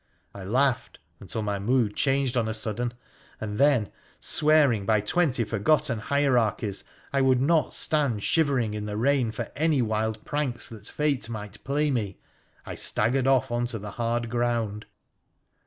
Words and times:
I 0.33 0.43
laughed 0.43 0.97
until 1.19 1.43
my 1.43 1.59
mood 1.59 1.95
changed 1.95 2.35
on 2.35 2.47
a 2.47 2.55
sudden, 2.55 2.95
and 3.39 3.59
then, 3.59 3.91
swearing 4.19 4.83
by 4.83 4.99
twenty 4.99 5.43
forgotten 5.43 5.99
hierarchies 5.99 6.83
I 7.13 7.21
would 7.21 7.39
not 7.39 7.75
stand 7.75 8.23
shivering 8.23 8.73
in 8.73 8.87
the 8.87 8.97
rain 8.97 9.31
for 9.31 9.51
any 9.55 9.83
wild 9.83 10.25
pranks 10.25 10.67
that 10.69 10.87
Fate 10.87 11.29
might 11.29 11.63
play 11.63 11.91
me, 11.91 12.17
I 12.65 12.73
staggered 12.73 13.27
off 13.27 13.51
on 13.51 13.67
to 13.67 13.77
the 13.77 13.91
hard 13.91 14.31
ground. 14.31 14.87